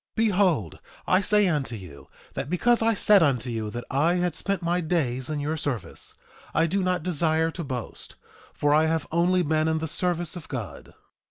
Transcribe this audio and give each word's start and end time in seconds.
2:16 0.15 0.15
Behold, 0.15 0.79
I 1.05 1.21
say 1.21 1.47
unto 1.47 1.75
you 1.75 2.07
that 2.33 2.49
because 2.49 2.81
I 2.81 2.95
said 2.95 3.21
unto 3.21 3.51
you 3.51 3.69
that 3.69 3.83
I 3.91 4.15
had 4.15 4.33
spent 4.33 4.63
my 4.63 4.81
days 4.81 5.29
in 5.29 5.39
your 5.39 5.57
service, 5.57 6.15
I 6.55 6.65
do 6.65 6.81
not 6.81 7.03
desire 7.03 7.51
to 7.51 7.63
boast, 7.63 8.15
for 8.51 8.73
I 8.73 8.87
have 8.87 9.05
only 9.11 9.43
been 9.43 9.67
in 9.67 9.77
the 9.77 9.87
service 9.87 10.35
of 10.35 10.47
God. 10.47 10.95